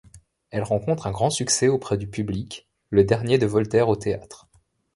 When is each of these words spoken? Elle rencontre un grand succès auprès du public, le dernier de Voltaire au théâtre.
Elle 0.49 0.63
rencontre 0.63 1.05
un 1.05 1.11
grand 1.11 1.29
succès 1.29 1.67
auprès 1.67 1.95
du 1.95 2.07
public, 2.07 2.67
le 2.89 3.03
dernier 3.03 3.37
de 3.37 3.45
Voltaire 3.45 3.87
au 3.87 3.95
théâtre. 3.95 4.47